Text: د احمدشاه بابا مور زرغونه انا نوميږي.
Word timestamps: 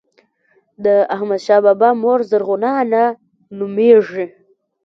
د 0.83 0.85
احمدشاه 1.15 1.61
بابا 1.65 1.89
مور 2.01 2.19
زرغونه 2.29 2.69
انا 2.81 3.05
نوميږي. 3.57 4.25